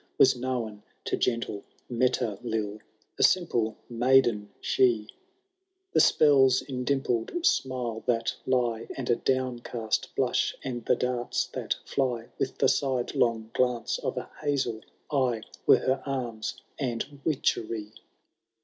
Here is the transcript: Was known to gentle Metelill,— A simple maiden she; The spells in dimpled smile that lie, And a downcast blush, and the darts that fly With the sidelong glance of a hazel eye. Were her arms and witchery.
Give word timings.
Was 0.17 0.35
known 0.35 0.81
to 1.05 1.15
gentle 1.15 1.63
Metelill,— 1.87 2.79
A 3.19 3.21
simple 3.21 3.77
maiden 3.87 4.49
she; 4.59 5.09
The 5.93 5.99
spells 5.99 6.63
in 6.63 6.83
dimpled 6.85 7.45
smile 7.45 8.01
that 8.07 8.33
lie, 8.47 8.87
And 8.97 9.11
a 9.11 9.15
downcast 9.15 10.09
blush, 10.15 10.55
and 10.63 10.83
the 10.85 10.95
darts 10.95 11.45
that 11.53 11.75
fly 11.85 12.29
With 12.39 12.57
the 12.57 12.67
sidelong 12.67 13.51
glance 13.53 13.99
of 13.99 14.17
a 14.17 14.27
hazel 14.41 14.81
eye. 15.11 15.43
Were 15.67 15.77
her 15.77 16.01
arms 16.03 16.59
and 16.79 17.19
witchery. 17.23 17.91